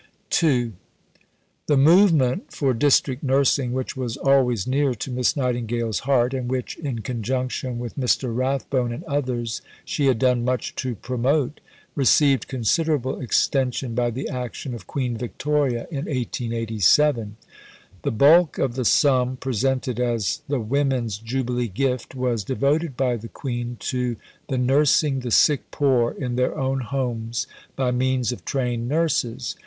II 0.41 0.73
The 1.67 1.77
movement 1.77 2.51
for 2.51 2.73
District 2.73 3.21
Nursing, 3.21 3.71
which 3.71 3.95
was 3.95 4.17
always 4.17 4.65
near 4.65 4.95
to 4.95 5.11
Miss 5.11 5.37
Nightingale's 5.37 5.99
heart, 6.09 6.33
and 6.33 6.49
which, 6.49 6.75
in 6.77 7.03
conjunction 7.03 7.77
with 7.77 7.99
Mr. 7.99 8.35
Rathbone 8.35 8.91
and 8.91 9.03
others, 9.03 9.61
she 9.85 10.07
had 10.07 10.17
done 10.17 10.43
much 10.43 10.73
to 10.77 10.95
promote, 10.95 11.59
received 11.93 12.47
considerable 12.47 13.21
extension 13.21 13.93
by 13.93 14.09
the 14.09 14.27
action 14.27 14.73
of 14.73 14.87
Queen 14.87 15.15
Victoria 15.15 15.85
in 15.91 16.05
1887. 16.05 17.37
The 18.01 18.09
bulk 18.11 18.57
of 18.57 18.73
the 18.73 18.85
sum 18.85 19.37
presented 19.37 19.99
as 19.99 20.41
the 20.47 20.59
"Women's 20.59 21.19
Jubilee 21.19 21.67
Gift" 21.67 22.15
was 22.15 22.43
devoted 22.43 22.97
by 22.97 23.17
the 23.17 23.29
Queen 23.29 23.77
to 23.81 24.15
"the 24.47 24.57
nursing 24.57 25.19
the 25.19 25.29
sick 25.29 25.69
poor 25.69 26.11
in 26.11 26.37
their 26.37 26.57
own 26.57 26.79
homes 26.79 27.45
by 27.75 27.91
means 27.91 28.31
of 28.31 28.43
trained 28.45 28.89
nurses." 28.89 29.55